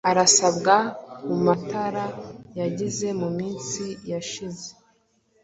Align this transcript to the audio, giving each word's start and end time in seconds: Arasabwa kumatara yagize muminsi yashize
Arasabwa 0.09 0.75
kumatara 1.23 2.05
yagize 2.59 3.07
muminsi 3.19 3.85
yashize 4.11 4.67